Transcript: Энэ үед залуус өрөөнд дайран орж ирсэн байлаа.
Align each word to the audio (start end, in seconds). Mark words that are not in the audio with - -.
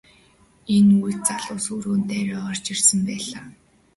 Энэ 0.75 0.93
үед 1.03 1.19
залуус 1.27 1.65
өрөөнд 1.75 2.05
дайран 2.09 2.45
орж 2.51 2.65
ирсэн 2.73 2.99
байлаа. 3.09 3.45